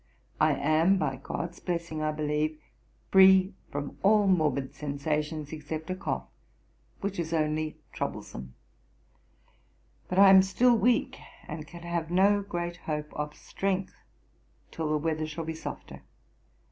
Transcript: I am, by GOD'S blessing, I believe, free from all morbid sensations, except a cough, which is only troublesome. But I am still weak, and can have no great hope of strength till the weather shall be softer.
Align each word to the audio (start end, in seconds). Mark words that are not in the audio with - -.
I 0.39 0.55
am, 0.55 0.97
by 0.97 1.17
GOD'S 1.17 1.59
blessing, 1.59 2.01
I 2.01 2.11
believe, 2.11 2.57
free 3.11 3.53
from 3.71 3.99
all 4.01 4.25
morbid 4.25 4.73
sensations, 4.73 5.53
except 5.53 5.91
a 5.91 5.95
cough, 5.95 6.25
which 7.01 7.19
is 7.19 7.33
only 7.33 7.77
troublesome. 7.93 8.55
But 10.07 10.17
I 10.17 10.31
am 10.31 10.41
still 10.41 10.75
weak, 10.75 11.19
and 11.47 11.67
can 11.67 11.83
have 11.83 12.09
no 12.09 12.41
great 12.41 12.77
hope 12.77 13.13
of 13.13 13.35
strength 13.35 13.93
till 14.71 14.89
the 14.89 14.97
weather 14.97 15.27
shall 15.27 15.45
be 15.45 15.53
softer. 15.53 16.01